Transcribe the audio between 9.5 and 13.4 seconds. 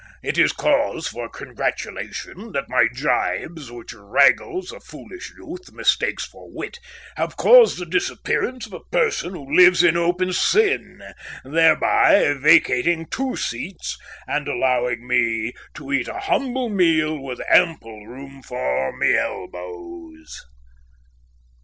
lives in open sin; thereby vacating two